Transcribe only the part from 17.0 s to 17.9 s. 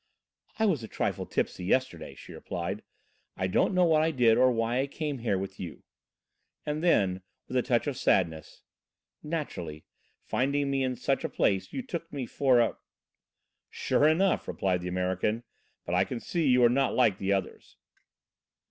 the others."